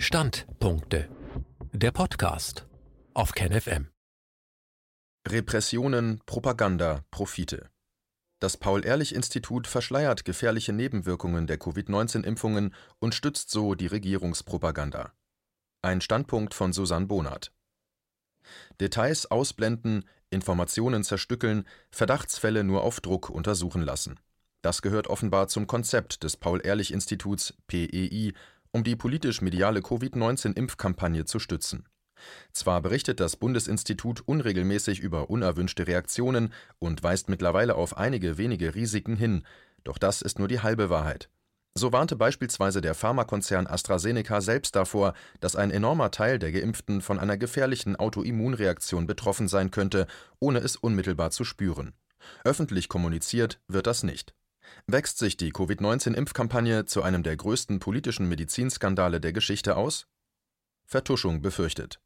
Standpunkte. 0.00 1.08
Der 1.72 1.90
Podcast 1.90 2.68
auf 3.14 3.32
KenFM. 3.32 3.88
Repressionen, 5.26 6.20
Propaganda, 6.24 7.04
Profite. 7.10 7.68
Das 8.38 8.56
Paul-Ehrlich-Institut 8.56 9.66
verschleiert 9.66 10.24
gefährliche 10.24 10.72
Nebenwirkungen 10.72 11.48
der 11.48 11.58
Covid-19-Impfungen 11.58 12.76
und 13.00 13.12
stützt 13.16 13.50
so 13.50 13.74
die 13.74 13.88
Regierungspropaganda. 13.88 15.12
Ein 15.82 16.00
Standpunkt 16.00 16.54
von 16.54 16.72
Susanne 16.72 17.06
Bonat. 17.06 17.50
Details 18.80 19.26
ausblenden, 19.26 20.04
Informationen 20.30 21.02
zerstückeln, 21.02 21.66
Verdachtsfälle 21.90 22.62
nur 22.62 22.84
auf 22.84 23.00
Druck 23.00 23.30
untersuchen 23.30 23.82
lassen. 23.82 24.20
Das 24.62 24.80
gehört 24.82 25.08
offenbar 25.08 25.48
zum 25.48 25.66
Konzept 25.66 26.22
des 26.22 26.36
Paul-Ehrlich-Instituts 26.36 27.54
PEI, 27.66 28.32
um 28.72 28.84
die 28.84 28.96
politisch-mediale 28.96 29.80
Covid-19-Impfkampagne 29.80 31.24
zu 31.24 31.38
stützen. 31.38 31.86
Zwar 32.52 32.82
berichtet 32.82 33.20
das 33.20 33.36
Bundesinstitut 33.36 34.22
unregelmäßig 34.26 35.00
über 35.00 35.30
unerwünschte 35.30 35.86
Reaktionen 35.86 36.52
und 36.78 37.02
weist 37.02 37.28
mittlerweile 37.28 37.76
auf 37.76 37.96
einige 37.96 38.38
wenige 38.38 38.74
Risiken 38.74 39.16
hin, 39.16 39.44
doch 39.84 39.98
das 39.98 40.22
ist 40.22 40.38
nur 40.38 40.48
die 40.48 40.60
halbe 40.60 40.90
Wahrheit. 40.90 41.30
So 41.74 41.92
warnte 41.92 42.16
beispielsweise 42.16 42.80
der 42.80 42.94
Pharmakonzern 42.94 43.68
AstraZeneca 43.68 44.40
selbst 44.40 44.74
davor, 44.74 45.14
dass 45.38 45.54
ein 45.54 45.70
enormer 45.70 46.10
Teil 46.10 46.40
der 46.40 46.50
Geimpften 46.50 47.02
von 47.02 47.20
einer 47.20 47.36
gefährlichen 47.36 47.94
Autoimmunreaktion 47.94 49.06
betroffen 49.06 49.46
sein 49.46 49.70
könnte, 49.70 50.08
ohne 50.40 50.58
es 50.58 50.76
unmittelbar 50.76 51.30
zu 51.30 51.44
spüren. 51.44 51.94
Öffentlich 52.44 52.88
kommuniziert 52.88 53.60
wird 53.68 53.86
das 53.86 54.02
nicht. 54.02 54.34
Wächst 54.86 55.18
sich 55.18 55.36
die 55.36 55.50
Covid-19-Impfkampagne 55.50 56.86
zu 56.86 57.02
einem 57.02 57.22
der 57.22 57.36
größten 57.36 57.78
politischen 57.78 58.28
Medizinskandale 58.28 59.20
der 59.20 59.32
Geschichte 59.32 59.76
aus? 59.76 60.06
Vertuschung 60.86 61.42
befürchtet. 61.42 62.00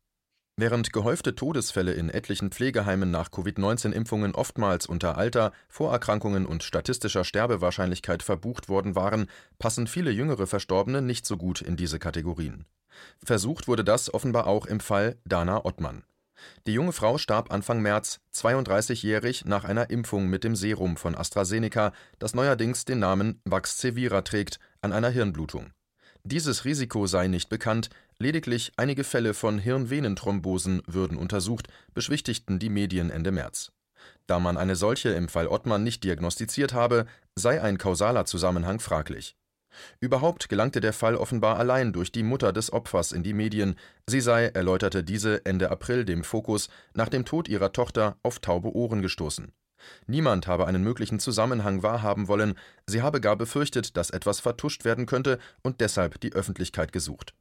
Während 0.57 0.93
gehäufte 0.93 1.35
Todesfälle 1.35 1.93
in 1.95 2.11
etlichen 2.11 2.51
Pflegeheimen 2.51 3.11
nach 3.11 3.31
Covid-19-Impfungen 3.31 4.35
oftmals 4.35 4.87
unter 4.87 5.17
Alter, 5.17 5.53
Vorerkrankungen 5.69 6.45
und 6.45 6.63
statistischer 6.63 7.25
Sterbewahrscheinlichkeit 7.25 8.23
verbucht 8.23 8.69
worden 8.69 8.95
waren, 8.95 9.29
passen 9.59 9.87
viele 9.87 10.11
jüngere 10.11 10.47
Verstorbene 10.47 11.01
nicht 11.01 11.25
so 11.25 11.39
gut 11.39 11.63
in 11.63 11.77
diese 11.77 11.99
Kategorien. 11.99 12.67
Versucht 13.25 13.67
wurde 13.67 13.83
das 13.83 14.13
offenbar 14.13 14.47
auch 14.47 14.67
im 14.67 14.81
Fall 14.81 15.17
Dana 15.25 15.65
Ottmann. 15.65 16.05
Die 16.67 16.73
junge 16.73 16.93
Frau 16.93 17.19
starb 17.19 17.53
Anfang 17.53 17.81
März, 17.81 18.21
32-jährig, 18.35 19.45
nach 19.45 19.65
einer 19.65 19.91
Impfung 19.91 20.29
mit 20.29 20.45
dem 20.45 20.57
Serum 20.57 20.97
von 20.97 21.15
AstraZeneca, 21.15 21.93
das 22.19 22.35
neuerdings 22.35 22.85
den 22.85 22.99
Namen 22.99 23.41
Vaxzevira 23.45 24.23
trägt, 24.23 24.59
an 24.81 24.93
einer 24.93 25.11
Hirnblutung. 25.11 25.73
Dieses 26.25 26.65
Risiko 26.65 27.07
sei 27.07 27.27
nicht 27.27 27.49
bekannt, 27.49 27.91
lediglich 28.19 28.73
einige 28.77 29.03
Fälle 29.03 29.35
von 29.35 29.59
Hirnvenenthrombosen 29.59 30.83
würden 30.87 31.19
untersucht, 31.19 31.67
beschwichtigten 31.95 32.59
die 32.59 32.69
Medien 32.69 33.11
Ende 33.11 33.33
März. 33.33 33.73
Da 34.27 34.39
man 34.39 34.57
eine 34.57 34.77
solche 34.77 35.11
im 35.11 35.29
Fall 35.29 35.49
Ottmann 35.49 35.83
nicht 35.83 36.05
diagnostiziert 36.05 36.73
habe, 36.73 37.07
sei 37.35 37.61
ein 37.61 37.79
kausaler 37.79 38.25
Zusammenhang 38.25 38.79
fraglich. 38.79 39.37
Überhaupt 40.01 40.49
gelangte 40.49 40.81
der 40.81 40.93
Fall 40.93 41.17
offenbar 41.17 41.59
allein 41.59 41.93
durch 41.93 42.13
die 42.13 42.23
Mutter 42.23 42.53
des 42.53 42.73
Opfers 42.73 43.13
in 43.13 43.23
die 43.23 43.35
Medien. 43.35 43.77
Sie 44.07 44.21
sei, 44.21 44.47
erläuterte 44.47 45.05
diese 45.05 45.45
Ende 45.45 45.71
April 45.71 46.05
dem 46.05 46.25
Fokus, 46.25 46.69
nach 46.95 47.09
dem 47.09 47.25
Tod 47.25 47.49
ihrer 47.49 47.73
Tochter 47.73 48.17
auf 48.23 48.39
taube 48.39 48.75
Ohren 48.75 49.03
gestoßen. 49.03 49.53
Niemand 50.07 50.47
habe 50.47 50.67
einen 50.67 50.83
möglichen 50.83 51.19
Zusammenhang 51.19 51.83
wahrhaben 51.83 52.29
wollen, 52.29 52.55
sie 52.87 53.03
habe 53.03 53.21
gar 53.21 53.37
befürchtet, 53.37 53.97
dass 53.97 54.11
etwas 54.11 54.41
vertuscht 54.41 54.85
werden 54.85 55.07
könnte 55.07 55.39
und 55.63 55.81
deshalb 55.81 56.21
die 56.21 56.33
Öffentlichkeit 56.33 56.93
gesucht. 56.93 57.35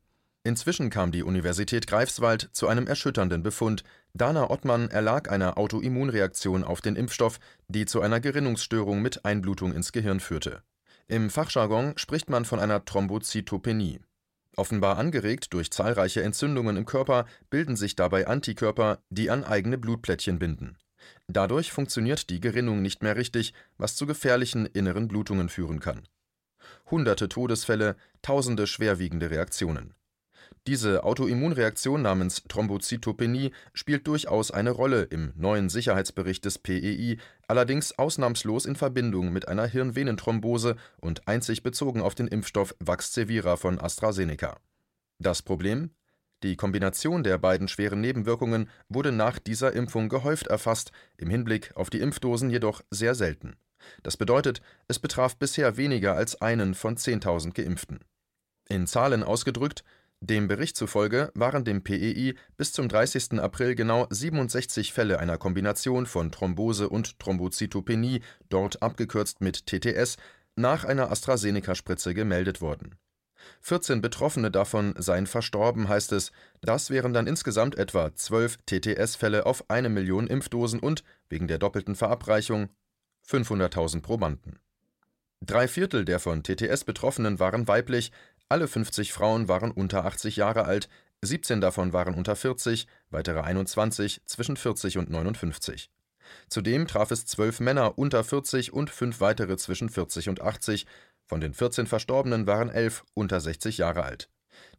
Inzwischen 0.43 0.89
kam 0.89 1.11
die 1.11 1.21
Universität 1.21 1.85
Greifswald 1.85 2.49
zu 2.51 2.67
einem 2.67 2.87
erschütternden 2.87 3.43
Befund. 3.43 3.83
Dana 4.13 4.49
Ottmann 4.49 4.89
erlag 4.89 5.29
einer 5.29 5.57
Autoimmunreaktion 5.57 6.63
auf 6.63 6.81
den 6.81 6.95
Impfstoff, 6.95 7.39
die 7.67 7.85
zu 7.85 8.01
einer 8.01 8.19
Gerinnungsstörung 8.19 9.03
mit 9.03 9.23
Einblutung 9.23 9.71
ins 9.71 9.91
Gehirn 9.91 10.19
führte. 10.19 10.63
Im 11.07 11.29
Fachjargon 11.29 11.97
spricht 11.97 12.29
man 12.29 12.45
von 12.45 12.59
einer 12.59 12.85
Thrombozytopenie. 12.85 13.99
Offenbar 14.57 14.97
angeregt 14.97 15.53
durch 15.53 15.71
zahlreiche 15.71 16.23
Entzündungen 16.23 16.77
im 16.77 16.85
Körper 16.85 17.25
bilden 17.49 17.75
sich 17.75 17.95
dabei 17.95 18.27
Antikörper, 18.27 18.99
die 19.09 19.29
an 19.29 19.43
eigene 19.43 19.77
Blutplättchen 19.77 20.39
binden. 20.39 20.77
Dadurch 21.27 21.71
funktioniert 21.71 22.29
die 22.29 22.39
Gerinnung 22.39 22.81
nicht 22.81 23.01
mehr 23.01 23.15
richtig, 23.15 23.53
was 23.77 23.95
zu 23.95 24.05
gefährlichen 24.05 24.65
inneren 24.65 25.07
Blutungen 25.07 25.49
führen 25.49 25.79
kann. 25.79 26.07
Hunderte 26.89 27.29
Todesfälle, 27.29 27.95
tausende 28.21 28.67
schwerwiegende 28.67 29.31
Reaktionen. 29.31 29.95
Diese 30.67 31.03
Autoimmunreaktion 31.03 32.03
namens 32.03 32.43
Thrombozytopenie 32.47 33.51
spielt 33.73 34.05
durchaus 34.05 34.51
eine 34.51 34.69
Rolle 34.69 35.03
im 35.03 35.33
neuen 35.35 35.69
Sicherheitsbericht 35.69 36.45
des 36.45 36.59
PEI, 36.59 37.17
allerdings 37.47 37.97
ausnahmslos 37.97 38.67
in 38.67 38.75
Verbindung 38.75 39.33
mit 39.33 39.47
einer 39.47 39.65
Hirnvenenthrombose 39.65 40.75
und 40.99 41.27
einzig 41.27 41.63
bezogen 41.63 42.01
auf 42.01 42.13
den 42.13 42.27
Impfstoff 42.27 42.75
Vaxzevira 42.79 43.57
von 43.57 43.79
AstraZeneca. 43.81 44.59
Das 45.17 45.41
Problem? 45.41 45.89
Die 46.43 46.55
Kombination 46.55 47.23
der 47.23 47.39
beiden 47.39 47.67
schweren 47.67 48.01
Nebenwirkungen 48.01 48.69
wurde 48.87 49.11
nach 49.11 49.39
dieser 49.39 49.73
Impfung 49.73 50.09
gehäuft 50.09 50.45
erfasst, 50.47 50.91
im 51.17 51.31
Hinblick 51.31 51.75
auf 51.75 51.89
die 51.89 52.01
Impfdosen 52.01 52.51
jedoch 52.51 52.83
sehr 52.91 53.15
selten. 53.15 53.55
Das 54.03 54.15
bedeutet, 54.15 54.61
es 54.87 54.99
betraf 54.99 55.37
bisher 55.37 55.77
weniger 55.77 56.15
als 56.15 56.39
einen 56.39 56.75
von 56.75 56.97
10.000 56.97 57.53
Geimpften. 57.53 57.99
In 58.69 58.85
Zahlen 58.87 59.23
ausgedrückt, 59.23 59.83
dem 60.23 60.47
Bericht 60.47 60.77
zufolge 60.77 61.31
waren 61.33 61.65
dem 61.65 61.83
PEI 61.83 62.35
bis 62.55 62.73
zum 62.73 62.87
30. 62.87 63.39
April 63.39 63.73
genau 63.73 64.05
67 64.11 64.93
Fälle 64.93 65.17
einer 65.17 65.39
Kombination 65.39 66.05
von 66.05 66.31
Thrombose 66.31 66.89
und 66.89 67.17
Thrombozytopenie, 67.19 68.21
dort 68.47 68.83
abgekürzt 68.83 69.41
mit 69.41 69.65
TTS, 69.65 70.17
nach 70.55 70.85
einer 70.85 71.11
AstraZeneca-Spritze 71.11 72.13
gemeldet 72.13 72.61
worden. 72.61 72.99
14 73.61 74.01
Betroffene 74.01 74.51
davon 74.51 74.93
seien 74.95 75.25
verstorben, 75.25 75.89
heißt 75.89 76.11
es. 76.11 76.31
Das 76.61 76.91
wären 76.91 77.13
dann 77.13 77.25
insgesamt 77.25 77.75
etwa 77.75 78.13
12 78.13 78.57
TTS-Fälle 78.67 79.47
auf 79.47 79.71
eine 79.71 79.89
Million 79.89 80.27
Impfdosen 80.27 80.79
und, 80.79 81.03
wegen 81.29 81.47
der 81.47 81.57
doppelten 81.57 81.95
Verabreichung, 81.95 82.69
500.000 83.27 84.01
Probanden. 84.01 84.59
Drei 85.43 85.67
Viertel 85.67 86.05
der 86.05 86.19
von 86.19 86.43
TTS 86.43 86.83
Betroffenen 86.83 87.39
waren 87.39 87.67
weiblich, 87.67 88.11
alle 88.51 88.67
50 88.67 89.13
Frauen 89.13 89.47
waren 89.47 89.71
unter 89.71 90.05
80 90.05 90.35
Jahre 90.35 90.65
alt, 90.65 90.89
17 91.21 91.61
davon 91.61 91.93
waren 91.93 92.13
unter 92.13 92.35
40, 92.35 92.85
weitere 93.09 93.41
21 93.41 94.21
zwischen 94.25 94.57
40 94.57 94.97
und 94.97 95.09
59. 95.09 95.89
Zudem 96.49 96.85
traf 96.85 97.11
es 97.11 97.25
zwölf 97.25 97.61
Männer 97.61 97.97
unter 97.97 98.23
40 98.23 98.73
und 98.73 98.89
fünf 98.89 99.21
weitere 99.21 99.55
zwischen 99.55 99.89
40 99.89 100.27
und 100.29 100.41
80. 100.41 100.85
Von 101.25 101.39
den 101.39 101.53
14 101.53 101.87
Verstorbenen 101.87 102.45
waren 102.45 102.69
elf 102.69 103.05
unter 103.13 103.39
60 103.39 103.77
Jahre 103.77 104.03
alt. 104.03 104.29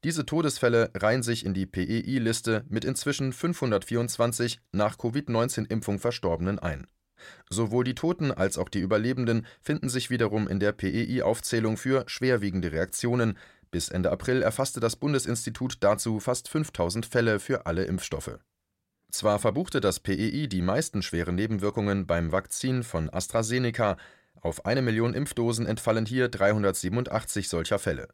Diese 0.04 0.26
Todesfälle 0.26 0.90
reihen 0.94 1.22
sich 1.22 1.46
in 1.46 1.54
die 1.54 1.66
PEI-Liste 1.66 2.64
mit 2.68 2.84
inzwischen 2.84 3.32
524 3.32 4.60
nach 4.72 4.98
Covid-19-Impfung 4.98 5.98
Verstorbenen 5.98 6.58
ein. 6.58 6.86
Sowohl 7.48 7.84
die 7.84 7.94
Toten 7.94 8.32
als 8.32 8.58
auch 8.58 8.68
die 8.68 8.80
Überlebenden 8.80 9.46
finden 9.60 9.88
sich 9.88 10.10
wiederum 10.10 10.48
in 10.48 10.60
der 10.60 10.72
PEI-Aufzählung 10.72 11.76
für 11.76 12.04
schwerwiegende 12.06 12.72
Reaktionen, 12.72 13.38
bis 13.72 13.88
Ende 13.88 14.12
April 14.12 14.42
erfasste 14.42 14.78
das 14.78 14.94
Bundesinstitut 14.94 15.78
dazu 15.80 16.20
fast 16.20 16.48
5000 16.48 17.06
Fälle 17.06 17.40
für 17.40 17.66
alle 17.66 17.84
Impfstoffe. 17.84 18.38
Zwar 19.10 19.40
verbuchte 19.40 19.80
das 19.80 19.98
PEI 19.98 20.46
die 20.46 20.62
meisten 20.62 21.02
schweren 21.02 21.34
Nebenwirkungen 21.34 22.06
beim 22.06 22.30
Vakzin 22.30 22.84
von 22.84 23.10
AstraZeneca, 23.10 23.96
auf 24.40 24.64
eine 24.64 24.82
Million 24.82 25.14
Impfdosen 25.14 25.66
entfallen 25.66 26.06
hier 26.06 26.28
387 26.28 27.48
solcher 27.48 27.78
Fälle. 27.78 28.08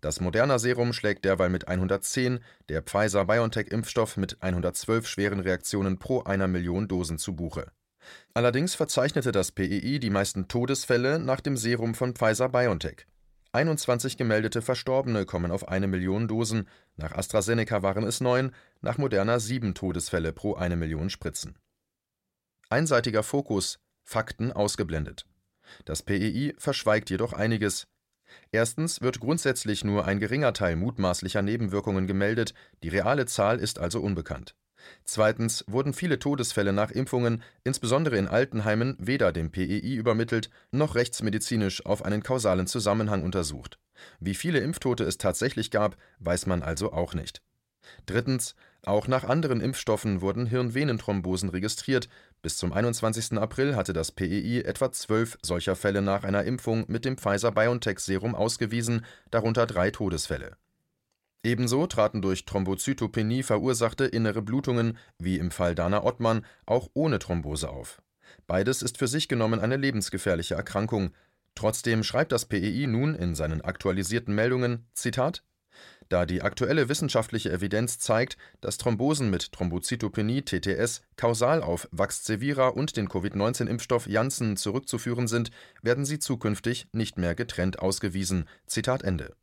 Das 0.00 0.20
Moderna-Serum 0.20 0.92
schlägt 0.92 1.24
derweil 1.24 1.50
mit 1.50 1.68
110, 1.68 2.40
der 2.68 2.82
Pfizer-BioNTech-Impfstoff 2.82 4.16
mit 4.16 4.42
112 4.42 5.06
schweren 5.06 5.40
Reaktionen 5.40 5.98
pro 5.98 6.22
einer 6.22 6.48
Million 6.48 6.88
Dosen 6.88 7.18
zu 7.18 7.34
Buche. 7.34 7.70
Allerdings 8.34 8.74
verzeichnete 8.74 9.32
das 9.32 9.52
PEI 9.52 9.98
die 9.98 10.10
meisten 10.10 10.48
Todesfälle 10.48 11.18
nach 11.18 11.40
dem 11.40 11.56
Serum 11.56 11.94
von 11.94 12.14
Pfizer-BioNTech. 12.14 13.06
21 13.52 14.16
gemeldete 14.16 14.62
Verstorbene 14.62 15.26
kommen 15.26 15.50
auf 15.50 15.66
eine 15.66 15.88
Million 15.88 16.28
Dosen, 16.28 16.68
nach 16.96 17.12
AstraZeneca 17.12 17.82
waren 17.82 18.04
es 18.04 18.20
neun, 18.20 18.52
nach 18.80 18.96
Moderna 18.96 19.40
sieben 19.40 19.74
Todesfälle 19.74 20.32
pro 20.32 20.54
eine 20.54 20.76
Million 20.76 21.10
Spritzen. 21.10 21.58
Einseitiger 22.68 23.24
Fokus, 23.24 23.80
Fakten 24.04 24.52
ausgeblendet. 24.52 25.26
Das 25.84 26.02
PEI 26.02 26.54
verschweigt 26.58 27.10
jedoch 27.10 27.32
einiges. 27.32 27.88
Erstens 28.52 29.00
wird 29.00 29.18
grundsätzlich 29.18 29.82
nur 29.82 30.04
ein 30.04 30.20
geringer 30.20 30.52
Teil 30.52 30.76
mutmaßlicher 30.76 31.42
Nebenwirkungen 31.42 32.06
gemeldet, 32.06 32.54
die 32.84 32.88
reale 32.88 33.26
Zahl 33.26 33.58
ist 33.58 33.80
also 33.80 34.00
unbekannt. 34.00 34.54
Zweitens 35.04 35.64
wurden 35.66 35.92
viele 35.92 36.18
Todesfälle 36.18 36.72
nach 36.72 36.90
Impfungen, 36.90 37.42
insbesondere 37.64 38.16
in 38.16 38.28
Altenheimen, 38.28 38.96
weder 38.98 39.32
dem 39.32 39.50
PEI 39.50 39.94
übermittelt 39.94 40.50
noch 40.70 40.94
rechtsmedizinisch 40.94 41.84
auf 41.86 42.04
einen 42.04 42.22
kausalen 42.22 42.66
Zusammenhang 42.66 43.22
untersucht. 43.22 43.78
Wie 44.18 44.34
viele 44.34 44.60
Impftote 44.60 45.04
es 45.04 45.18
tatsächlich 45.18 45.70
gab, 45.70 45.96
weiß 46.20 46.46
man 46.46 46.62
also 46.62 46.92
auch 46.92 47.14
nicht. 47.14 47.42
Drittens, 48.06 48.54
auch 48.82 49.08
nach 49.08 49.24
anderen 49.24 49.60
Impfstoffen 49.60 50.20
wurden 50.20 50.46
Hirnvenenthrombosen 50.46 51.50
registriert. 51.50 52.08
Bis 52.40 52.56
zum 52.56 52.72
21. 52.72 53.38
April 53.38 53.76
hatte 53.76 53.92
das 53.92 54.12
PEI 54.12 54.62
etwa 54.64 54.90
zwölf 54.90 55.38
solcher 55.42 55.76
Fälle 55.76 56.00
nach 56.00 56.24
einer 56.24 56.44
Impfung 56.44 56.84
mit 56.88 57.04
dem 57.04 57.18
Pfizer-BioNTech-Serum 57.18 58.34
ausgewiesen, 58.34 59.04
darunter 59.30 59.66
drei 59.66 59.90
Todesfälle. 59.90 60.56
Ebenso 61.42 61.86
traten 61.86 62.20
durch 62.20 62.44
Thrombozytopenie 62.44 63.42
verursachte 63.42 64.04
innere 64.04 64.42
Blutungen, 64.42 64.98
wie 65.18 65.38
im 65.38 65.50
Fall 65.50 65.74
Dana 65.74 66.04
Ottmann, 66.04 66.44
auch 66.66 66.90
ohne 66.92 67.18
Thrombose 67.18 67.70
auf. 67.70 68.02
Beides 68.46 68.82
ist 68.82 68.98
für 68.98 69.08
sich 69.08 69.28
genommen 69.28 69.60
eine 69.60 69.76
lebensgefährliche 69.76 70.54
Erkrankung. 70.54 71.12
Trotzdem 71.54 72.04
schreibt 72.04 72.32
das 72.32 72.44
PEI 72.44 72.86
nun 72.86 73.14
in 73.14 73.34
seinen 73.34 73.62
aktualisierten 73.62 74.34
Meldungen: 74.34 74.86
Zitat 74.92 75.42
da 76.08 76.26
die 76.26 76.42
aktuelle 76.42 76.88
wissenschaftliche 76.88 77.52
Evidenz 77.52 78.00
zeigt, 78.00 78.36
dass 78.60 78.78
Thrombosen 78.78 79.30
mit 79.30 79.52
Thrombozytopenie 79.52 80.42
(TTS) 80.42 81.02
kausal 81.16 81.62
auf 81.62 81.88
Vaxzevria 81.92 82.66
und 82.66 82.96
den 82.96 83.08
Covid-19-Impfstoff 83.08 84.08
Janssen 84.08 84.56
zurückzuführen 84.56 85.28
sind, 85.28 85.50
werden 85.82 86.04
sie 86.04 86.18
zukünftig 86.18 86.88
nicht 86.92 87.16
mehr 87.16 87.36
getrennt 87.36 87.78
ausgewiesen. 87.78 88.48
Zitat 88.66 89.02
Ende 89.02 89.36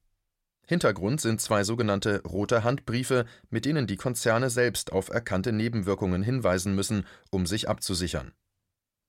Hintergrund 0.67 1.21
sind 1.21 1.39
zwei 1.39 1.63
sogenannte 1.63 2.21
rote 2.23 2.63
Handbriefe, 2.63 3.25
mit 3.49 3.65
denen 3.65 3.87
die 3.87 3.95
Konzerne 3.95 4.49
selbst 4.49 4.91
auf 4.91 5.09
erkannte 5.09 5.53
Nebenwirkungen 5.53 6.21
hinweisen 6.21 6.75
müssen, 6.75 7.05
um 7.31 7.45
sich 7.45 7.69
abzusichern. 7.69 8.33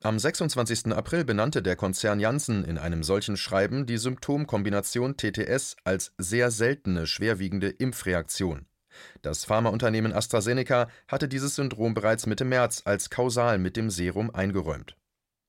Am 0.00 0.16
26. 0.16 0.92
April 0.92 1.24
benannte 1.24 1.60
der 1.60 1.74
Konzern 1.74 2.20
Janssen 2.20 2.64
in 2.64 2.78
einem 2.78 3.02
solchen 3.02 3.36
Schreiben 3.36 3.84
die 3.84 3.98
Symptomkombination 3.98 5.16
TTS 5.16 5.76
als 5.82 6.14
sehr 6.18 6.52
seltene 6.52 7.08
schwerwiegende 7.08 7.68
Impfreaktion. 7.68 8.66
Das 9.22 9.44
Pharmaunternehmen 9.44 10.12
AstraZeneca 10.12 10.88
hatte 11.08 11.26
dieses 11.26 11.56
Syndrom 11.56 11.94
bereits 11.94 12.26
Mitte 12.26 12.44
März 12.44 12.82
als 12.84 13.10
kausal 13.10 13.58
mit 13.58 13.76
dem 13.76 13.90
Serum 13.90 14.32
eingeräumt. 14.32 14.96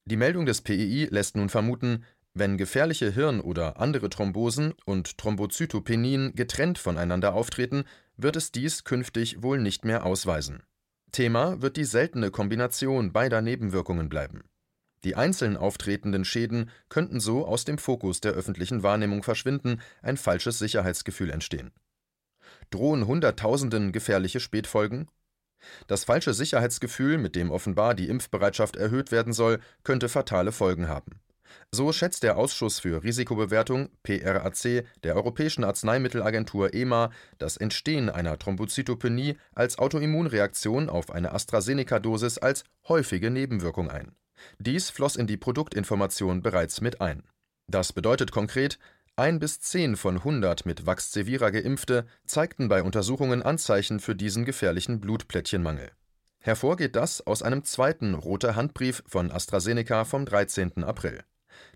Die 0.05 0.17
Meldung 0.17 0.47
des 0.47 0.61
PEI 0.61 1.07
lässt 1.11 1.35
nun 1.35 1.49
vermuten, 1.49 2.03
wenn 2.33 2.57
gefährliche 2.57 3.11
Hirn 3.11 3.41
oder 3.41 3.79
andere 3.79 4.09
Thrombosen 4.09 4.73
und 4.85 5.17
Thrombozytopenien 5.17 6.35
getrennt 6.35 6.77
voneinander 6.77 7.33
auftreten, 7.33 7.85
wird 8.17 8.35
es 8.35 8.51
dies 8.51 8.83
künftig 8.83 9.41
wohl 9.41 9.59
nicht 9.59 9.85
mehr 9.85 10.05
ausweisen. 10.05 10.63
Thema 11.11 11.61
wird 11.61 11.75
die 11.77 11.85
seltene 11.85 12.29
Kombination 12.31 13.11
beider 13.11 13.41
Nebenwirkungen 13.41 14.09
bleiben. 14.09 14.43
Die 15.03 15.15
einzeln 15.15 15.57
auftretenden 15.57 16.25
Schäden 16.25 16.69
könnten 16.89 17.19
so 17.19 17.47
aus 17.47 17.65
dem 17.65 17.77
Fokus 17.77 18.19
der 18.21 18.33
öffentlichen 18.33 18.83
Wahrnehmung 18.83 19.23
verschwinden, 19.23 19.81
ein 20.01 20.17
falsches 20.17 20.59
Sicherheitsgefühl 20.59 21.31
entstehen. 21.31 21.71
Drohen 22.69 23.07
Hunderttausenden 23.07 23.91
gefährliche 23.91 24.39
Spätfolgen? 24.39 25.09
Das 25.87 26.03
falsche 26.03 26.33
Sicherheitsgefühl, 26.33 27.17
mit 27.17 27.35
dem 27.35 27.49
offenbar 27.51 27.95
die 27.95 28.09
Impfbereitschaft 28.09 28.75
erhöht 28.75 29.11
werden 29.11 29.33
soll, 29.33 29.59
könnte 29.83 30.09
fatale 30.09 30.51
Folgen 30.51 30.87
haben. 30.87 31.19
So 31.71 31.93
schätzt 31.93 32.23
der 32.23 32.37
Ausschuss 32.37 32.79
für 32.79 33.03
Risikobewertung 33.03 33.89
(PRAC) 34.01 34.85
der 35.03 35.15
Europäischen 35.15 35.63
Arzneimittelagentur 35.63 36.73
EMA 36.73 37.11
das 37.37 37.57
Entstehen 37.57 38.09
einer 38.09 38.39
Thrombozytopenie 38.39 39.37
als 39.53 39.77
Autoimmunreaktion 39.77 40.89
auf 40.89 41.11
eine 41.11 41.31
AstraZeneca-Dosis 41.31 42.39
als 42.39 42.63
häufige 42.87 43.29
Nebenwirkung 43.29 43.89
ein. 43.89 44.15
Dies 44.57 44.89
floss 44.89 45.15
in 45.15 45.27
die 45.27 45.37
Produktinformation 45.37 46.41
bereits 46.41 46.81
mit 46.81 47.01
ein. 47.01 47.23
Das 47.67 47.93
bedeutet 47.93 48.31
konkret, 48.31 48.79
ein 49.15 49.37
bis 49.37 49.59
zehn 49.59 49.95
von 49.95 50.17
100 50.17 50.65
mit 50.65 50.85
Vaxzevria 50.85 51.49
Geimpfte 51.49 52.07
zeigten 52.25 52.67
bei 52.67 52.81
Untersuchungen 52.81 53.43
Anzeichen 53.43 53.99
für 53.99 54.15
diesen 54.15 54.45
gefährlichen 54.45 55.01
Blutplättchenmangel. 55.01 55.91
Hervor 56.39 56.77
geht 56.77 56.95
das 56.95 57.25
aus 57.27 57.43
einem 57.43 57.63
zweiten 57.63 58.15
Roter 58.15 58.55
Handbrief 58.55 59.03
von 59.05 59.29
AstraZeneca 59.29 60.05
vom 60.05 60.25
13. 60.25 60.83
April 60.83 61.23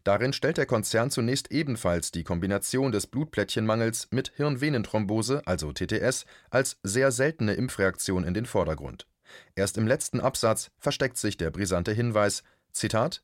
Darin 0.03 0.33
stellt 0.33 0.57
der 0.57 0.65
Konzern 0.65 1.11
zunächst 1.11 1.51
ebenfalls 1.51 2.11
die 2.11 2.23
Kombination 2.23 2.91
des 2.91 3.07
Blutplättchenmangels 3.07 4.07
mit 4.11 4.31
Hirnvenenthrombose 4.35 5.41
also 5.45 5.71
(TTS) 5.71 6.25
als 6.49 6.77
sehr 6.83 7.11
seltene 7.11 7.53
Impfreaktion 7.53 8.23
in 8.23 8.33
den 8.33 8.45
Vordergrund. 8.45 9.07
Erst 9.55 9.77
im 9.77 9.87
letzten 9.87 10.19
Absatz 10.19 10.71
versteckt 10.77 11.17
sich 11.17 11.37
der 11.37 11.51
brisante 11.51 11.91
Hinweis: 11.91 12.43
„Zitat 12.71 13.23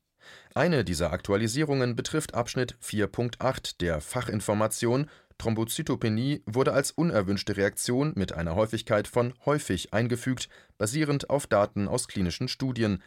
Eine 0.54 0.84
dieser 0.84 1.12
Aktualisierungen 1.12 1.96
betrifft 1.96 2.34
Abschnitt 2.34 2.78
4.8 2.82 3.78
der 3.80 4.02
Fachinformation 4.02 5.10
Thrombozytopenie 5.40 6.44
wurde 6.46 6.74
als 6.74 6.92
unerwünschte 6.92 7.56
Reaktion 7.56 8.12
mit 8.16 8.34
einer 8.34 8.56
Häufigkeit 8.56 9.08
von 9.08 9.34
häufig 9.46 9.94
eingefügt, 9.94 10.50
basierend 10.78 11.30
auf 11.30 11.48
Daten 11.48 11.88
aus 11.88 12.10
klinischen 12.10 12.50
Studien. 12.50 13.02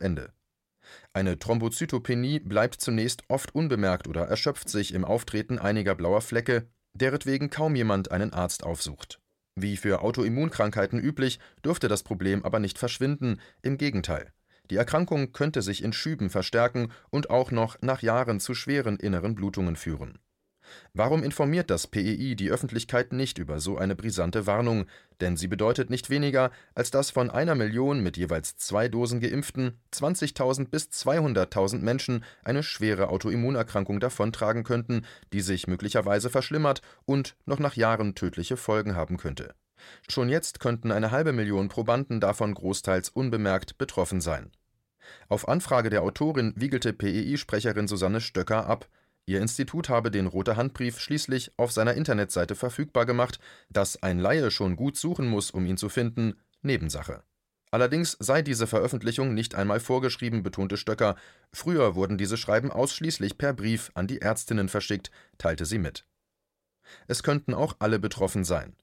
Ende 0.00 0.32
eine 1.12 1.38
Thrombozytopenie 1.38 2.40
bleibt 2.40 2.80
zunächst 2.80 3.22
oft 3.28 3.54
unbemerkt 3.54 4.08
oder 4.08 4.26
erschöpft 4.26 4.68
sich 4.68 4.94
im 4.94 5.04
Auftreten 5.04 5.58
einiger 5.58 5.94
blauer 5.94 6.20
Flecke, 6.20 6.68
deretwegen 6.94 7.50
kaum 7.50 7.74
jemand 7.74 8.10
einen 8.10 8.32
Arzt 8.32 8.64
aufsucht. 8.64 9.20
Wie 9.56 9.76
für 9.76 10.02
Autoimmunkrankheiten 10.02 11.00
üblich, 11.00 11.38
dürfte 11.64 11.88
das 11.88 12.02
Problem 12.02 12.44
aber 12.44 12.60
nicht 12.60 12.78
verschwinden, 12.78 13.40
im 13.62 13.76
Gegenteil. 13.76 14.32
Die 14.70 14.76
Erkrankung 14.76 15.32
könnte 15.32 15.62
sich 15.62 15.82
in 15.82 15.92
Schüben 15.92 16.30
verstärken 16.30 16.92
und 17.10 17.30
auch 17.30 17.50
noch 17.50 17.76
nach 17.80 18.02
Jahren 18.02 18.38
zu 18.38 18.54
schweren 18.54 18.96
inneren 18.96 19.34
Blutungen 19.34 19.76
führen 19.76 20.18
Warum 20.94 21.22
informiert 21.22 21.70
das 21.70 21.86
PEI 21.86 22.34
die 22.34 22.50
Öffentlichkeit 22.50 23.12
nicht 23.12 23.38
über 23.38 23.60
so 23.60 23.78
eine 23.78 23.94
brisante 23.94 24.46
Warnung, 24.46 24.86
denn 25.20 25.36
sie 25.36 25.48
bedeutet 25.48 25.90
nicht 25.90 26.10
weniger, 26.10 26.50
als 26.74 26.90
dass 26.90 27.10
von 27.10 27.30
einer 27.30 27.54
Million 27.54 28.00
mit 28.00 28.16
jeweils 28.16 28.56
zwei 28.56 28.88
Dosen 28.88 29.20
Geimpften 29.20 29.80
20.000 29.92 30.68
bis 30.68 30.84
200.000 30.84 31.78
Menschen 31.78 32.24
eine 32.42 32.62
schwere 32.62 33.08
Autoimmunerkrankung 33.08 34.00
davontragen 34.00 34.64
könnten, 34.64 35.04
die 35.32 35.40
sich 35.40 35.66
möglicherweise 35.66 36.30
verschlimmert 36.30 36.82
und 37.04 37.36
noch 37.46 37.58
nach 37.58 37.74
Jahren 37.74 38.14
tödliche 38.14 38.56
Folgen 38.56 38.94
haben 38.94 39.16
könnte. 39.16 39.54
Schon 40.08 40.28
jetzt 40.28 40.60
könnten 40.60 40.92
eine 40.92 41.10
halbe 41.10 41.32
Million 41.32 41.68
Probanden 41.68 42.20
davon 42.20 42.54
großteils 42.54 43.10
unbemerkt 43.10 43.78
betroffen 43.78 44.20
sein. 44.20 44.50
Auf 45.28 45.48
Anfrage 45.48 45.90
der 45.90 46.02
Autorin 46.02 46.52
wiegelte 46.56 46.92
PEI-Sprecherin 46.92 47.88
Susanne 47.88 48.20
Stöcker 48.20 48.66
ab 48.66 48.88
Ihr 49.28 49.42
Institut 49.42 49.90
habe 49.90 50.10
den 50.10 50.26
Rote-Hand-Brief 50.26 50.98
schließlich 50.98 51.52
auf 51.58 51.70
seiner 51.70 51.92
Internetseite 51.92 52.54
verfügbar 52.54 53.04
gemacht, 53.04 53.38
dass 53.68 54.02
ein 54.02 54.18
Laie 54.18 54.50
schon 54.50 54.74
gut 54.74 54.96
suchen 54.96 55.28
muss, 55.28 55.50
um 55.50 55.66
ihn 55.66 55.76
zu 55.76 55.90
finden, 55.90 56.40
Nebensache. 56.62 57.22
Allerdings 57.70 58.16
sei 58.20 58.40
diese 58.40 58.66
Veröffentlichung 58.66 59.34
nicht 59.34 59.54
einmal 59.54 59.80
vorgeschrieben, 59.80 60.42
betonte 60.42 60.78
Stöcker, 60.78 61.14
früher 61.52 61.94
wurden 61.94 62.16
diese 62.16 62.38
Schreiben 62.38 62.72
ausschließlich 62.72 63.36
per 63.36 63.52
Brief 63.52 63.90
an 63.92 64.06
die 64.06 64.22
Ärztinnen 64.22 64.70
verschickt, 64.70 65.10
teilte 65.36 65.66
sie 65.66 65.78
mit. 65.78 66.06
Es 67.06 67.22
könnten 67.22 67.52
auch 67.52 67.76
alle 67.80 67.98
betroffen 67.98 68.44
sein 68.44 68.76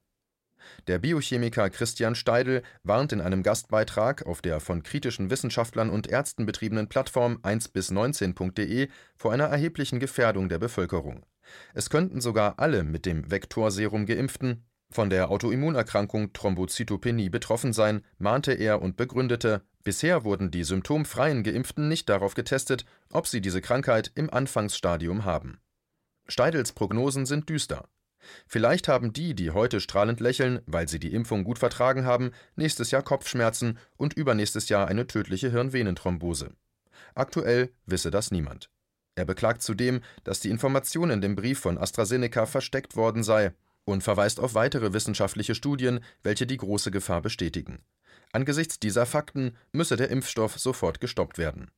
der 0.88 1.00
Biochemiker 1.00 1.70
Christian 1.70 2.16
Steidl 2.16 2.64
warnt 2.84 3.12
in 3.12 3.22
einem 3.22 3.44
Gastbeitrag 3.44 4.26
auf 4.26 4.42
der 4.42 4.60
von 4.60 4.84
kritischen 4.84 5.30
Wissenschaftlern 5.30 5.90
und 5.90 6.08
Ärzten 6.08 6.46
betriebenen 6.46 6.88
Plattform 6.88 7.38
1bis19.de 7.44 8.90
vor 9.16 9.34
einer 9.34 9.46
erheblichen 9.46 10.00
Gefährdung 10.00 10.50
der 10.50 10.60
Bevölkerung. 10.60 11.26
Es 11.74 11.90
könnten 11.90 12.22
sogar 12.22 12.60
alle 12.60 12.84
mit 12.84 13.06
dem 13.06 13.30
Vektorserum 13.30 14.06
Geimpften 14.06 14.66
von 14.92 15.10
der 15.10 15.30
Autoimmunerkrankung 15.30 16.32
Thrombozytopenie 16.34 17.30
betroffen 17.30 17.74
sein, 17.74 18.02
mahnte 18.18 18.54
er 18.54 18.82
und 18.82 18.98
begründete, 18.98 19.62
bisher 19.84 20.24
wurden 20.24 20.52
die 20.52 20.64
symptomfreien 20.64 21.44
Geimpften 21.44 21.88
nicht 21.88 22.08
darauf 22.08 22.34
getestet, 22.34 22.86
ob 23.12 23.28
sie 23.28 23.42
diese 23.42 23.62
Krankheit 23.62 24.12
im 24.16 24.30
Anfangsstadium 24.30 25.26
haben. 25.26 25.60
Steidels 26.28 26.72
Prognosen 26.72 27.26
sind 27.26 27.50
düster. 27.50 27.90
Vielleicht 28.48 28.88
haben 28.88 29.14
die, 29.14 29.34
die 29.34 29.52
heute 29.52 29.80
strahlend 29.80 30.20
lächeln, 30.20 30.62
weil 30.66 30.88
sie 30.88 31.00
die 31.00 31.14
Impfung 31.14 31.44
gut 31.44 31.60
vertragen 31.60 32.06
haben, 32.06 32.32
nächstes 32.56 32.92
Jahr 32.92 33.04
Kopfschmerzen 33.04 33.78
und 33.98 34.14
übernächstes 34.14 34.70
Jahr 34.70 34.88
eine 34.88 35.08
tödliche 35.08 35.52
Hirnvenenthrombose. 35.52 36.52
Aktuell 37.14 37.72
wisse 37.86 38.12
das 38.12 38.32
niemand. 38.32 38.70
Er 39.16 39.26
beklagt 39.26 39.62
zudem, 39.62 40.02
dass 40.24 40.42
die 40.42 40.50
Information 40.50 41.10
in 41.10 41.22
dem 41.22 41.36
Brief 41.36 41.60
von 41.60 41.78
AstraZeneca 41.78 42.46
versteckt 42.46 42.96
worden 42.96 43.24
sei 43.24 43.54
und 43.86 44.04
verweist 44.04 44.40
auf 44.40 44.56
weitere 44.56 44.94
wissenschaftliche 44.94 45.56
Studien, 45.56 46.02
welche 46.24 46.46
die 46.46 46.58
große 46.58 46.92
Gefahr 46.92 47.22
bestätigen. 47.22 47.80
Angesichts 48.34 48.80
dieser 48.80 49.06
Fakten 49.06 49.56
müsse 49.72 49.96
der 49.96 50.10
Impfstoff 50.10 50.60
sofort 50.60 51.00
gestoppt 51.00 51.38
werden 51.38 51.72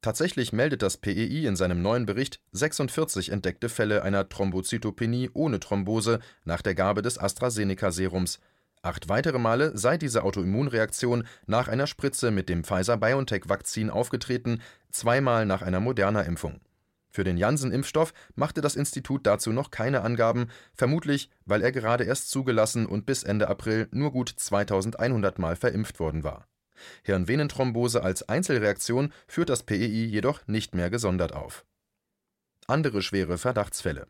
Tatsächlich 0.00 0.52
meldet 0.52 0.82
das 0.82 0.96
PEI 0.96 1.46
in 1.46 1.56
seinem 1.56 1.82
neuen 1.82 2.06
Bericht 2.06 2.40
46 2.52 3.30
entdeckte 3.30 3.68
Fälle 3.68 4.02
einer 4.02 4.28
Thrombozytopenie 4.28 5.30
ohne 5.34 5.58
Thrombose 5.58 6.20
nach 6.44 6.62
der 6.62 6.76
Gabe 6.76 7.02
des 7.02 7.18
AstraZeneca-Serums. 7.18 8.38
Acht 8.80 9.08
weitere 9.08 9.40
Male 9.40 9.76
sei 9.76 9.98
diese 9.98 10.22
Autoimmunreaktion 10.22 11.24
nach 11.46 11.66
einer 11.66 11.88
Spritze 11.88 12.30
mit 12.30 12.48
dem 12.48 12.62
Pfizer-BioNTech-Vakzin 12.62 13.90
aufgetreten, 13.90 14.62
zweimal 14.90 15.46
nach 15.46 15.62
einer 15.62 15.80
Moderna-Impfung. 15.80 16.60
Für 17.10 17.24
den 17.24 17.36
Janssen-Impfstoff 17.36 18.12
machte 18.36 18.60
das 18.60 18.76
Institut 18.76 19.26
dazu 19.26 19.50
noch 19.52 19.72
keine 19.72 20.02
Angaben, 20.02 20.46
vermutlich 20.74 21.28
weil 21.44 21.62
er 21.62 21.72
gerade 21.72 22.04
erst 22.04 22.30
zugelassen 22.30 22.86
und 22.86 23.04
bis 23.04 23.24
Ende 23.24 23.48
April 23.48 23.88
nur 23.90 24.12
gut 24.12 24.28
2100 24.28 25.40
Mal 25.40 25.56
verimpft 25.56 25.98
worden 25.98 26.22
war. 26.22 26.46
Hirnvenenthrombose 27.02 28.02
als 28.02 28.28
Einzelreaktion 28.28 29.12
führt 29.26 29.48
das 29.48 29.62
PEI 29.62 30.06
jedoch 30.06 30.46
nicht 30.46 30.74
mehr 30.74 30.90
gesondert 30.90 31.32
auf. 31.32 31.64
Andere 32.66 33.02
schwere 33.02 33.38
Verdachtsfälle 33.38 34.06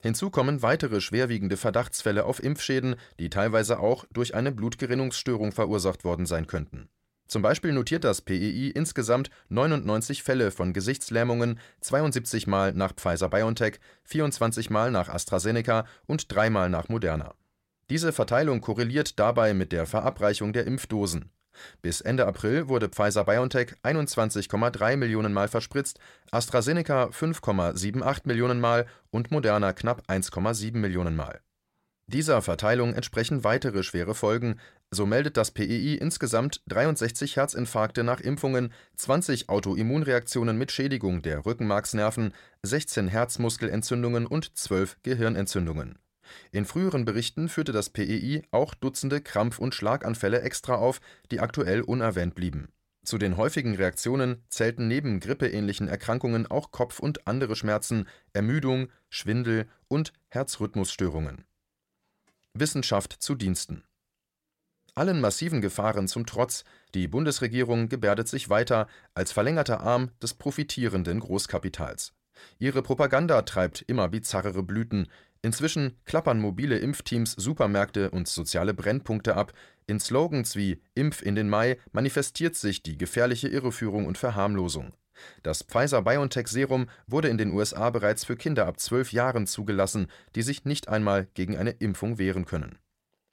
Hinzu 0.00 0.30
kommen 0.30 0.62
weitere 0.62 1.00
schwerwiegende 1.00 1.56
Verdachtsfälle 1.56 2.24
auf 2.24 2.42
Impfschäden, 2.42 2.96
die 3.18 3.30
teilweise 3.30 3.80
auch 3.80 4.04
durch 4.12 4.34
eine 4.34 4.52
Blutgerinnungsstörung 4.52 5.50
verursacht 5.50 6.04
worden 6.04 6.24
sein 6.24 6.46
könnten. 6.46 6.88
Zum 7.26 7.42
Beispiel 7.42 7.72
notiert 7.72 8.04
das 8.04 8.22
PEI 8.22 8.72
insgesamt 8.74 9.28
99 9.48 10.22
Fälle 10.22 10.50
von 10.50 10.72
Gesichtslähmungen, 10.72 11.58
72 11.80 12.46
Mal 12.46 12.72
nach 12.72 12.94
Pfizer-BioNTech, 12.94 13.80
24 14.04 14.70
Mal 14.70 14.90
nach 14.90 15.08
AstraZeneca 15.08 15.84
und 16.06 16.32
dreimal 16.32 16.70
nach 16.70 16.88
Moderna. 16.88 17.34
Diese 17.90 18.12
Verteilung 18.12 18.60
korreliert 18.60 19.18
dabei 19.18 19.52
mit 19.52 19.72
der 19.72 19.86
Verabreichung 19.86 20.52
der 20.52 20.66
Impfdosen 20.66 21.30
bis 21.82 22.00
Ende 22.00 22.26
April 22.26 22.68
wurde 22.68 22.88
Pfizer-BioNTech 22.88 23.74
21,3 23.82 24.96
Millionen 24.96 25.32
Mal 25.32 25.48
verspritzt, 25.48 25.98
AstraZeneca 26.30 27.06
5,78 27.06 28.22
Millionen 28.24 28.60
Mal 28.60 28.86
und 29.10 29.30
Moderna 29.30 29.72
knapp 29.72 30.02
1,7 30.08 30.76
Millionen 30.76 31.16
Mal. 31.16 31.40
Dieser 32.06 32.40
Verteilung 32.40 32.94
entsprechen 32.94 33.44
weitere 33.44 33.82
schwere 33.82 34.14
Folgen, 34.14 34.58
so 34.90 35.04
meldet 35.04 35.36
das 35.36 35.50
PEI 35.50 35.98
insgesamt 36.00 36.62
63 36.68 37.36
Herzinfarkte 37.36 38.02
nach 38.02 38.20
Impfungen, 38.20 38.72
20 38.96 39.50
Autoimmunreaktionen 39.50 40.56
mit 40.56 40.72
Schädigung 40.72 41.20
der 41.20 41.44
Rückenmarksnerven, 41.44 42.32
16 42.62 43.08
Herzmuskelentzündungen 43.08 44.26
und 44.26 44.56
12 44.56 44.96
Gehirnentzündungen 45.02 45.98
in 46.52 46.64
früheren 46.64 47.04
Berichten 47.04 47.48
führte 47.48 47.72
das 47.72 47.90
PEI 47.90 48.42
auch 48.50 48.74
Dutzende 48.74 49.20
Krampf 49.20 49.58
und 49.58 49.74
Schlaganfälle 49.74 50.42
extra 50.42 50.74
auf, 50.74 51.00
die 51.30 51.40
aktuell 51.40 51.80
unerwähnt 51.80 52.34
blieben. 52.34 52.68
Zu 53.04 53.16
den 53.16 53.36
häufigen 53.36 53.74
Reaktionen 53.74 54.42
zählten 54.48 54.86
neben 54.86 55.20
grippeähnlichen 55.20 55.88
Erkrankungen 55.88 56.46
auch 56.46 56.72
Kopf 56.72 56.98
und 56.98 57.26
andere 57.26 57.56
Schmerzen, 57.56 58.06
Ermüdung, 58.34 58.88
Schwindel 59.08 59.66
und 59.88 60.12
Herzrhythmusstörungen. 60.28 61.44
Wissenschaft 62.52 63.14
zu 63.18 63.34
Diensten 63.34 63.84
Allen 64.94 65.20
massiven 65.20 65.60
Gefahren 65.60 66.08
zum 66.08 66.26
Trotz, 66.26 66.64
die 66.92 67.06
Bundesregierung 67.06 67.88
gebärdet 67.88 68.26
sich 68.26 68.50
weiter 68.50 68.88
als 69.14 69.30
verlängerter 69.30 69.80
Arm 69.80 70.10
des 70.20 70.34
profitierenden 70.34 71.20
Großkapitals. 71.20 72.14
Ihre 72.58 72.82
Propaganda 72.82 73.42
treibt 73.42 73.82
immer 73.82 74.08
bizarrere 74.08 74.62
Blüten, 74.62 75.08
Inzwischen 75.42 75.96
klappern 76.04 76.40
mobile 76.40 76.78
Impfteams 76.78 77.32
Supermärkte 77.32 78.10
und 78.10 78.26
soziale 78.26 78.74
Brennpunkte 78.74 79.36
ab, 79.36 79.52
in 79.86 80.00
Slogans 80.00 80.56
wie 80.56 80.82
Impf 80.94 81.22
in 81.22 81.36
den 81.36 81.48
Mai 81.48 81.78
manifestiert 81.92 82.56
sich 82.56 82.82
die 82.82 82.98
gefährliche 82.98 83.48
Irreführung 83.48 84.06
und 84.06 84.18
Verharmlosung. 84.18 84.92
Das 85.42 85.62
Pfizer-BioNTech-Serum 85.62 86.88
wurde 87.06 87.28
in 87.28 87.38
den 87.38 87.52
USA 87.52 87.90
bereits 87.90 88.24
für 88.24 88.36
Kinder 88.36 88.66
ab 88.66 88.78
zwölf 88.78 89.12
Jahren 89.12 89.46
zugelassen, 89.46 90.08
die 90.34 90.42
sich 90.42 90.64
nicht 90.64 90.88
einmal 90.88 91.26
gegen 91.34 91.56
eine 91.56 91.70
Impfung 91.70 92.18
wehren 92.18 92.44
können. 92.44 92.78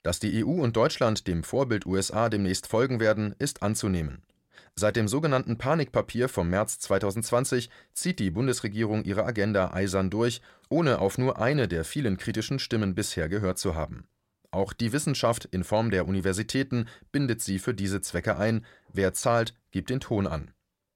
Dass 0.02 0.20
die 0.20 0.44
EU 0.44 0.62
und 0.62 0.76
Deutschland 0.76 1.26
dem 1.26 1.42
Vorbild 1.42 1.86
USA 1.86 2.28
demnächst 2.28 2.66
folgen 2.66 3.00
werden, 3.00 3.34
ist 3.38 3.62
anzunehmen 3.62 4.25
Seit 4.74 4.96
dem 4.96 5.08
sogenannten 5.08 5.58
Panikpapier 5.58 6.28
vom 6.28 6.50
März 6.50 6.78
2020 6.80 7.70
zieht 7.92 8.18
die 8.18 8.30
Bundesregierung 8.30 9.04
ihre 9.04 9.24
Agenda 9.24 9.72
eisern 9.72 10.10
durch, 10.10 10.40
ohne 10.68 10.98
auf 10.98 11.18
nur 11.18 11.40
eine 11.40 11.68
der 11.68 11.84
vielen 11.84 12.16
kritischen 12.16 12.58
Stimmen 12.58 12.94
bisher 12.94 13.28
gehört 13.28 13.58
zu 13.58 13.74
haben. 13.74 14.06
Auch 14.50 14.72
die 14.72 14.92
Wissenschaft 14.92 15.44
in 15.46 15.64
Form 15.64 15.90
der 15.90 16.06
Universitäten 16.06 16.86
bindet 17.12 17.42
sie 17.42 17.58
für 17.58 17.74
diese 17.74 18.00
Zwecke 18.00 18.38
ein, 18.38 18.64
wer 18.92 19.12
zahlt, 19.12 19.54
gibt 19.70 19.90
den 19.90 20.00
Ton 20.00 20.26
an. 20.26 20.50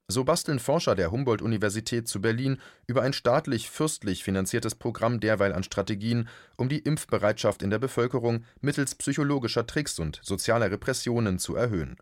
So 0.08 0.24
basteln 0.24 0.58
Forscher 0.58 0.96
der 0.96 1.12
Humboldt-Universität 1.12 2.08
zu 2.08 2.20
Berlin 2.20 2.58
über 2.88 3.02
ein 3.02 3.12
staatlich-fürstlich 3.12 4.24
finanziertes 4.24 4.74
Programm 4.74 5.20
derweil 5.20 5.52
an 5.52 5.62
Strategien, 5.62 6.28
um 6.56 6.68
die 6.68 6.80
Impfbereitschaft 6.80 7.62
in 7.62 7.70
der 7.70 7.78
Bevölkerung 7.78 8.44
mittels 8.60 8.96
psychologischer 8.96 9.66
Tricks 9.66 9.98
und 10.00 10.18
sozialer 10.22 10.70
Repressionen 10.70 11.38
zu 11.38 11.54
erhöhen 11.54 11.96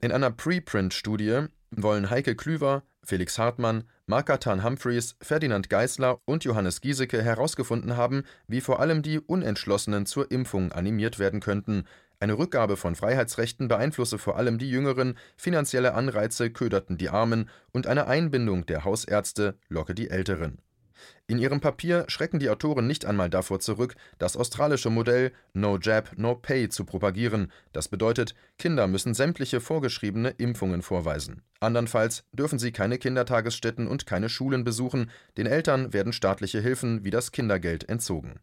in 0.00 0.12
einer 0.12 0.30
Preprint-Studie 0.30 1.46
wollen 1.70 2.10
Heike 2.10 2.36
Klüver, 2.36 2.82
Felix 3.02 3.38
Hartmann, 3.38 3.84
Markatan 4.06 4.64
Humphreys, 4.64 5.16
Ferdinand 5.20 5.70
Geisler 5.70 6.20
und 6.24 6.44
Johannes 6.44 6.80
Giesecke 6.80 7.22
herausgefunden 7.22 7.96
haben, 7.96 8.24
wie 8.46 8.60
vor 8.60 8.80
allem 8.80 9.02
die 9.02 9.18
Unentschlossenen 9.18 10.06
zur 10.06 10.30
Impfung 10.30 10.72
animiert 10.72 11.18
werden 11.18 11.40
könnten. 11.40 11.84
Eine 12.20 12.38
Rückgabe 12.38 12.76
von 12.76 12.94
Freiheitsrechten 12.94 13.68
beeinflusse 13.68 14.18
vor 14.18 14.36
allem 14.36 14.58
die 14.58 14.70
Jüngeren, 14.70 15.18
finanzielle 15.36 15.94
Anreize 15.94 16.50
köderten 16.50 16.96
die 16.96 17.10
Armen 17.10 17.48
und 17.72 17.86
eine 17.86 18.06
Einbindung 18.06 18.66
der 18.66 18.84
Hausärzte 18.84 19.58
locke 19.68 19.94
die 19.94 20.10
Älteren 20.10 20.58
in 21.26 21.38
ihrem 21.38 21.60
Papier 21.60 22.04
schrecken 22.08 22.38
die 22.38 22.50
Autoren 22.50 22.86
nicht 22.86 23.06
einmal 23.06 23.30
davor 23.30 23.60
zurück, 23.60 23.94
das 24.18 24.36
australische 24.36 24.90
Modell 24.90 25.32
No 25.52 25.78
Jab, 25.78 26.18
No 26.18 26.34
Pay 26.34 26.68
zu 26.68 26.84
propagieren. 26.84 27.50
Das 27.72 27.88
bedeutet, 27.88 28.34
Kinder 28.58 28.86
müssen 28.86 29.14
sämtliche 29.14 29.60
vorgeschriebene 29.60 30.30
Impfungen 30.30 30.82
vorweisen. 30.82 31.42
Andernfalls 31.60 32.24
dürfen 32.32 32.58
sie 32.58 32.72
keine 32.72 32.98
Kindertagesstätten 32.98 33.86
und 33.86 34.06
keine 34.06 34.28
Schulen 34.28 34.64
besuchen, 34.64 35.10
den 35.36 35.46
Eltern 35.46 35.92
werden 35.92 36.12
staatliche 36.12 36.60
Hilfen 36.60 37.04
wie 37.04 37.10
das 37.10 37.32
Kindergeld 37.32 37.88
entzogen. 37.88 38.40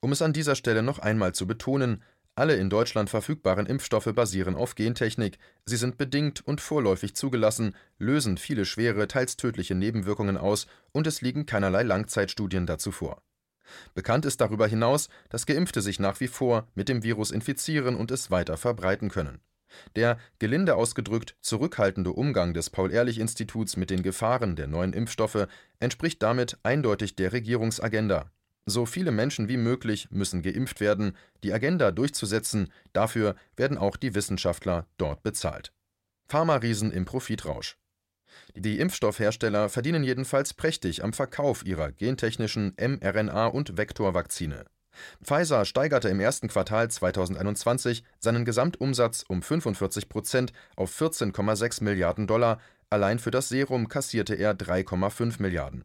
Um 0.00 0.12
es 0.12 0.22
an 0.22 0.32
dieser 0.32 0.54
Stelle 0.54 0.82
noch 0.82 1.00
einmal 1.00 1.34
zu 1.34 1.46
betonen, 1.46 2.04
alle 2.38 2.56
in 2.56 2.70
Deutschland 2.70 3.10
verfügbaren 3.10 3.66
Impfstoffe 3.66 4.12
basieren 4.14 4.54
auf 4.54 4.74
Gentechnik, 4.74 5.38
sie 5.66 5.76
sind 5.76 5.98
bedingt 5.98 6.46
und 6.46 6.60
vorläufig 6.60 7.14
zugelassen, 7.14 7.74
lösen 7.98 8.38
viele 8.38 8.64
schwere, 8.64 9.08
teils 9.08 9.36
tödliche 9.36 9.74
Nebenwirkungen 9.74 10.36
aus 10.36 10.66
und 10.92 11.06
es 11.06 11.20
liegen 11.20 11.46
keinerlei 11.46 11.82
Langzeitstudien 11.82 12.66
dazu 12.66 12.92
vor. 12.92 13.22
Bekannt 13.94 14.24
ist 14.24 14.40
darüber 14.40 14.66
hinaus, 14.66 15.08
dass 15.28 15.46
Geimpfte 15.46 15.82
sich 15.82 16.00
nach 16.00 16.20
wie 16.20 16.28
vor 16.28 16.68
mit 16.74 16.88
dem 16.88 17.02
Virus 17.02 17.30
infizieren 17.30 17.96
und 17.96 18.10
es 18.10 18.30
weiter 18.30 18.56
verbreiten 18.56 19.10
können. 19.10 19.40
Der, 19.96 20.18
gelinde 20.38 20.76
ausgedrückt, 20.76 21.36
zurückhaltende 21.42 22.12
Umgang 22.12 22.54
des 22.54 22.70
Paul-Ehrlich-Instituts 22.70 23.76
mit 23.76 23.90
den 23.90 24.02
Gefahren 24.02 24.56
der 24.56 24.66
neuen 24.66 24.94
Impfstoffe 24.94 25.46
entspricht 25.78 26.22
damit 26.22 26.56
eindeutig 26.62 27.16
der 27.16 27.32
Regierungsagenda 27.32 28.30
so 28.68 28.86
viele 28.86 29.10
Menschen 29.10 29.48
wie 29.48 29.56
möglich 29.56 30.08
müssen 30.10 30.42
geimpft 30.42 30.80
werden, 30.80 31.16
die 31.42 31.52
Agenda 31.52 31.90
durchzusetzen, 31.90 32.72
dafür 32.92 33.36
werden 33.56 33.78
auch 33.78 33.96
die 33.96 34.14
Wissenschaftler 34.14 34.86
dort 34.96 35.22
bezahlt. 35.22 35.72
Pharma-Riesen 36.28 36.92
im 36.92 37.04
Profitrausch. 37.04 37.76
Die 38.54 38.78
Impfstoffhersteller 38.78 39.68
verdienen 39.68 40.04
jedenfalls 40.04 40.54
prächtig 40.54 41.02
am 41.02 41.12
Verkauf 41.12 41.64
ihrer 41.64 41.92
gentechnischen 41.92 42.74
mRNA- 42.76 43.48
und 43.48 43.76
Vektorvakzine. 43.76 44.66
Pfizer 45.22 45.64
steigerte 45.64 46.08
im 46.08 46.20
ersten 46.20 46.48
Quartal 46.48 46.90
2021 46.90 48.04
seinen 48.18 48.44
Gesamtumsatz 48.44 49.24
um 49.28 49.42
45 49.42 50.08
Prozent 50.08 50.52
auf 50.76 50.98
14,6 51.00 51.84
Milliarden 51.84 52.26
Dollar, 52.26 52.60
allein 52.90 53.18
für 53.18 53.30
das 53.30 53.48
Serum 53.48 53.88
kassierte 53.88 54.34
er 54.34 54.54
3,5 54.54 55.40
Milliarden. 55.40 55.84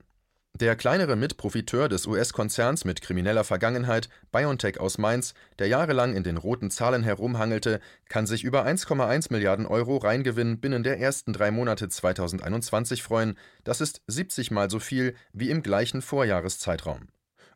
Der 0.59 0.75
kleinere 0.75 1.15
Mitprofiteur 1.15 1.89
des 1.89 2.05
US-Konzerns 2.05 2.85
mit 2.85 3.01
krimineller 3.01 3.43
Vergangenheit, 3.43 4.07
BioNTech 4.31 4.79
aus 4.79 4.99
Mainz, 4.99 5.33
der 5.57 5.67
jahrelang 5.67 6.15
in 6.15 6.23
den 6.23 6.37
roten 6.37 6.69
Zahlen 6.69 7.01
herumhangelte, 7.01 7.79
kann 8.07 8.27
sich 8.27 8.43
über 8.43 8.63
1,1 8.63 9.33
Milliarden 9.33 9.65
Euro 9.65 9.97
Reingewinn 9.97 10.59
binnen 10.59 10.83
der 10.83 10.99
ersten 10.99 11.33
drei 11.33 11.49
Monate 11.49 11.89
2021 11.89 13.01
freuen. 13.01 13.35
Das 13.63 13.81
ist 13.81 14.03
70 14.05 14.51
Mal 14.51 14.69
so 14.69 14.77
viel 14.77 15.15
wie 15.31 15.49
im 15.49 15.63
gleichen 15.63 16.03
Vorjahreszeitraum. 16.03 17.07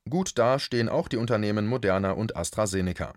Gut 0.09 0.31
da 0.39 0.57
stehen 0.57 0.89
auch 0.89 1.07
die 1.07 1.17
Unternehmen 1.17 1.67
Moderna 1.67 2.11
und 2.13 2.35
AstraZeneca 2.35 3.13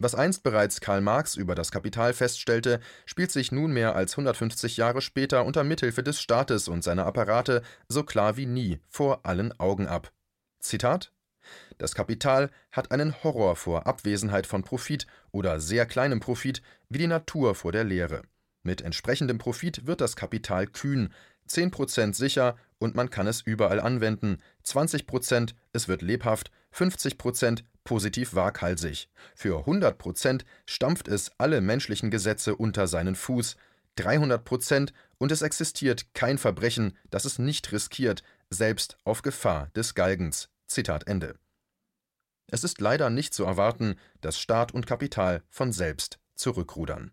was 0.00 0.14
einst 0.14 0.42
bereits 0.42 0.80
Karl 0.80 1.02
Marx 1.02 1.36
über 1.36 1.54
das 1.54 1.70
Kapital 1.70 2.14
feststellte, 2.14 2.80
spielt 3.04 3.30
sich 3.30 3.52
nunmehr 3.52 3.94
als 3.94 4.14
150 4.14 4.78
Jahre 4.78 5.02
später 5.02 5.44
unter 5.44 5.62
Mithilfe 5.62 6.02
des 6.02 6.20
Staates 6.20 6.68
und 6.68 6.82
seiner 6.82 7.06
Apparate 7.06 7.62
so 7.86 8.02
klar 8.02 8.36
wie 8.38 8.46
nie 8.46 8.80
vor 8.88 9.26
allen 9.26 9.52
Augen 9.60 9.86
ab. 9.86 10.10
Zitat 10.58 11.12
Das 11.76 11.94
Kapital 11.94 12.50
hat 12.72 12.90
einen 12.90 13.22
Horror 13.22 13.56
vor 13.56 13.86
Abwesenheit 13.86 14.46
von 14.46 14.62
Profit 14.62 15.06
oder 15.32 15.60
sehr 15.60 15.84
kleinem 15.84 16.20
Profit, 16.20 16.62
wie 16.88 16.98
die 16.98 17.06
Natur 17.06 17.54
vor 17.54 17.70
der 17.70 17.84
Leere. 17.84 18.22
Mit 18.62 18.80
entsprechendem 18.80 19.36
Profit 19.38 19.86
wird 19.86 20.00
das 20.00 20.16
Kapital 20.16 20.66
kühn, 20.66 21.12
10% 21.48 22.14
sicher 22.14 22.56
und 22.78 22.94
man 22.94 23.10
kann 23.10 23.26
es 23.26 23.42
überall 23.42 23.80
anwenden, 23.80 24.38
20% 24.64 25.54
es 25.72 25.88
wird 25.88 26.00
lebhaft, 26.00 26.50
50% 26.74 27.64
positiv 27.84 28.34
waghalsig. 28.34 29.08
Für 29.34 29.60
100 29.60 29.98
Prozent 29.98 30.44
stampft 30.66 31.08
es 31.08 31.30
alle 31.38 31.60
menschlichen 31.60 32.10
Gesetze 32.10 32.56
unter 32.56 32.86
seinen 32.86 33.14
Fuß, 33.14 33.56
300 33.96 34.44
Prozent 34.44 34.92
und 35.18 35.32
es 35.32 35.42
existiert 35.42 36.14
kein 36.14 36.38
Verbrechen, 36.38 36.96
das 37.10 37.24
es 37.24 37.38
nicht 37.38 37.72
riskiert, 37.72 38.22
selbst 38.48 38.96
auf 39.04 39.22
Gefahr 39.22 39.68
des 39.74 39.94
Galgens. 39.94 40.48
Zitat 40.66 41.06
Ende. 41.08 41.34
Es 42.46 42.64
ist 42.64 42.80
leider 42.80 43.10
nicht 43.10 43.34
zu 43.34 43.44
erwarten, 43.44 43.96
dass 44.20 44.38
Staat 44.38 44.72
und 44.72 44.86
Kapital 44.86 45.42
von 45.48 45.72
selbst 45.72 46.18
zurückrudern. 46.34 47.12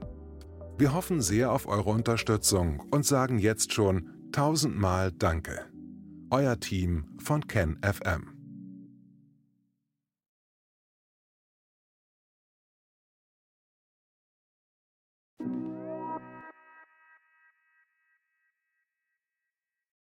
Wir 0.81 0.95
hoffen 0.95 1.21
sehr 1.21 1.51
auf 1.51 1.67
eure 1.67 1.91
Unterstützung 1.91 2.79
und 2.89 3.05
sagen 3.05 3.37
jetzt 3.37 3.71
schon 3.71 4.31
tausendmal 4.31 5.11
Danke. 5.11 5.67
Euer 6.31 6.59
Team 6.59 7.05
von 7.19 7.45
Ken 7.45 7.79
FM. 7.83 8.41